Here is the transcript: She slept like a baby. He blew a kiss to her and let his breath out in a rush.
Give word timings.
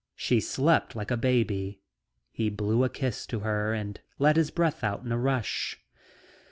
She 0.15 0.39
slept 0.39 0.95
like 0.95 1.11
a 1.11 1.15
baby. 1.15 1.79
He 2.31 2.49
blew 2.49 2.83
a 2.83 2.89
kiss 2.89 3.27
to 3.27 3.41
her 3.41 3.75
and 3.75 4.01
let 4.17 4.35
his 4.35 4.49
breath 4.49 4.83
out 4.83 5.03
in 5.03 5.11
a 5.11 5.17
rush. 5.19 5.79